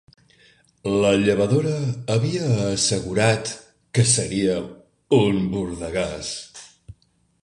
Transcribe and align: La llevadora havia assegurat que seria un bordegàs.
La 1.01 1.09
llevadora 1.23 1.73
havia 2.15 2.47
assegurat 2.69 3.53
que 3.99 4.07
seria 4.13 4.57
un 5.21 5.39
bordegàs. 5.53 6.33